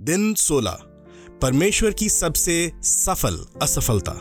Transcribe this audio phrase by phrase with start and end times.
[0.00, 0.70] दिन 16
[1.42, 4.12] परमेश्वर की सबसे सफल असफलता।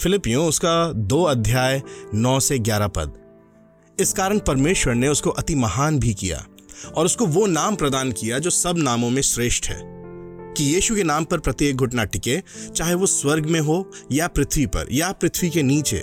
[0.00, 1.82] फिलिपियों, उसका दो अध्याय
[2.14, 3.12] नौ से ग्यारह पद।
[4.00, 6.46] इस कारण परमेश्वर ने उसको अति महान भी किया
[6.94, 9.82] और उसको वो नाम प्रदान किया जो सब नामों में श्रेष्ठ है,
[10.54, 12.42] कि यीशु के नाम पर प्रत्येक घुटना टिके,
[12.76, 16.00] चाहे वो स्वर्ग में हो या पृथ्वी पर, या पृथ्वी के नीचे।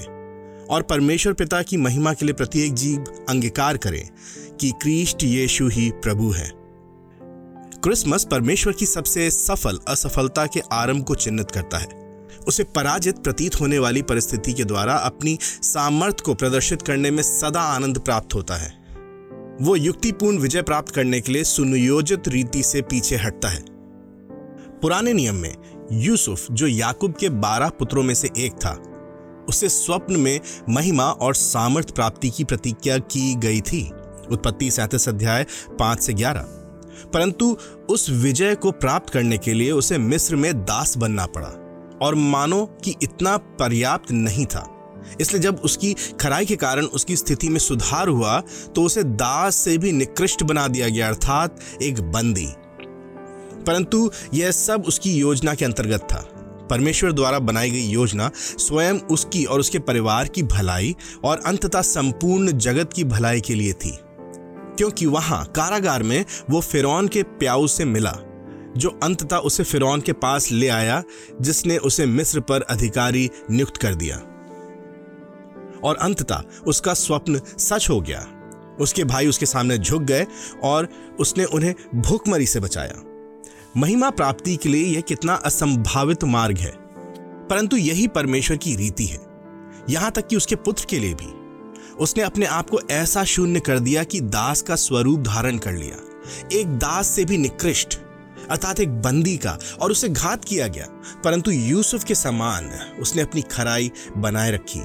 [0.69, 4.09] और परमेश्वर पिता की महिमा के लिए प्रत्येक जीव अंगीकार करे
[4.59, 6.58] कि क्रीष्ट यीशु ही प्रभु है।
[7.83, 11.87] क्रिसमस परमेश्वर की सबसे सफल असफलता के आरंभ को चिन्हित करता है।
[12.47, 17.61] उसे पराजित प्रतीत होने वाली परिस्थिति के द्वारा अपनी सामर्थ्य को प्रदर्शित करने में सदा
[17.61, 18.69] आनंद प्राप्त होता है।
[19.61, 23.63] वो युक्तिपूर्ण विजय प्राप्त करने के लिए सुनियोजित रीति से पीछे हटता है।
[24.81, 25.55] पुराने नियम में
[25.91, 28.83] यूसुफ, जो याकूब के बारह पुत्रों में से एक था,
[29.49, 33.91] उसे स्वप्न में महिमा और सामर्थ्य प्राप्ति की प्रतिज्ञा की गई थी।
[34.31, 35.45] उत्पत्ति सैंतीस अध्याय
[35.79, 36.55] पाँच से ग्यारह।
[37.13, 37.57] परंतु
[37.89, 41.65] उस विजय को प्राप्त करने के लिए उसे मिस्र में दास बनना पड़ा।
[42.01, 44.67] और मानो कि इतना पर्याप्त नहीं था।
[45.21, 48.39] इसलिए जब उसकी खराई के कारण उसकी स्थिति में सुधार हुआ
[48.75, 52.47] तो उसे दास से भी निकृष्ट बना दिया गया, अर्थात एक बंदी।
[53.67, 56.25] परंतु यह सब उसकी योजना के अंतर्गत था।
[56.69, 62.51] परमेश्वर द्वारा बनाई गई योजना स्वयं उसकी और उसके परिवार की भलाई और अंततः संपूर्ण
[62.51, 63.97] जगत की भलाई के लिए थी।
[64.79, 68.17] क्योंकि वहाँ कारागार में वो फिरौन के प्याऊ से मिला,
[68.77, 71.03] जो अंततः उसे फिरौन के पास ले आया,
[71.41, 74.15] जिसने उसे मिस्र पर अधिकारी नियुक्त कर दिया।
[75.83, 78.27] और अंततः उसका स्वप्न सच हो गया।
[78.79, 80.27] उसके भाई उसके सामने झुक गए
[80.63, 80.87] और
[81.19, 82.93] उसने उन्हें भूखमरी से बचाया।
[83.77, 86.73] महिमा प्राप्ति के लिए यह कितना असंभावित मार्ग है।
[87.47, 89.19] परंतु यही परमेश्वर की रीति है।
[89.89, 91.38] यहाँ तक कि उसके पुत्र के लिए भी।
[91.99, 95.97] उसने अपने आप को ऐसा शून्य कर दिया कि दास का स्वरूप धारण कर लिया।
[96.53, 97.99] एक दास से भी निकृष्ट,
[98.49, 100.85] अर्थात एक बंदी का, और उसे घात किया गया।
[101.23, 102.69] परंतु यूसुफ के समान
[103.01, 104.81] उसने अपनी खराई बनाए रखी।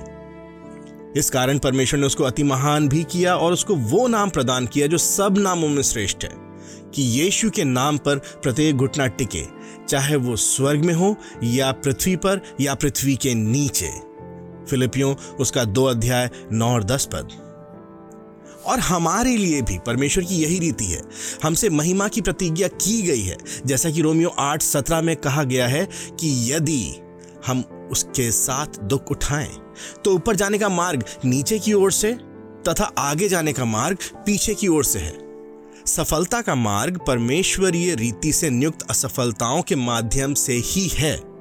[1.21, 4.87] इस कारण परमेश्वर ने उसको अति महान भी किया और उसको वो नाम प्रदान किया
[4.87, 6.33] जो सब नामों में श्रेष्ठ है,
[6.95, 9.45] कि यीशु के नाम पर प्रत्येक घुटना टिके,
[9.89, 14.14] चाहे वो स्वर्ग में हो या पृथ्वी पर या पृथ्वी के नीचे।
[14.71, 17.29] फिलिपियों, उसका दो अध्याय, नौ और दस पद।
[18.67, 21.03] और हमारे लिए भी परमेश्वर की यही रीति है।
[21.43, 23.37] हमसे महिमा की प्रतिज्ञा की गई है।
[23.67, 25.89] जैसा कि रोमियो आठ, सत्रह में कहा गया है
[26.21, 26.95] कि यदि
[27.47, 29.57] हम उसके साथ दुख उठाएँ
[30.05, 32.13] तो ऊपर जाने का मार्ग नीचे की ओर से
[32.69, 35.19] तथा आगे जाने का मार्ग पीछे की ओर से है।
[35.87, 41.34] सफलता का मार्ग परमेश्वरीय रीति से नियुक्त असफलताओं के माध्यम से ही है।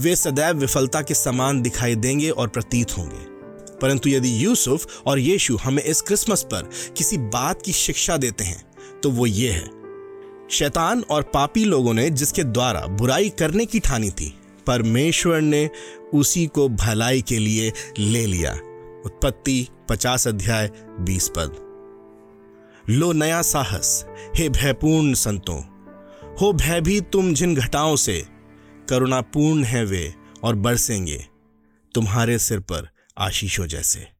[0.00, 3.30] वे सदैव विफलता के समान दिखाई देंगे और प्रतीत होंगे।
[3.78, 8.64] परंतु यदि यूसुफ और यीशु हमें इस क्रिसमस पर किसी बात की शिक्षा देते हैं
[9.02, 9.70] तो वो ये है।
[10.50, 14.34] शैतान और पापी लोगों ने जिसके द्वारा बुराई करने की ठानी थी,
[14.66, 15.68] परमेश्वर ने
[16.14, 18.52] उसी को भलाई के लिए ले लिया।
[19.06, 20.70] उत्पत्ति पचास अध्याय
[21.00, 21.56] बीस पद।
[22.90, 24.04] लो नया साहस,
[24.36, 25.60] हे भयपूर्ण संतों,
[26.40, 28.24] हो भयभीत तुम जिन घटाओं से
[28.88, 31.26] करुणापूर्ण हैं वे और बरसेंगे।
[31.94, 32.88] तुम्हारे सिर पर
[33.18, 34.11] आशीषों जैसे।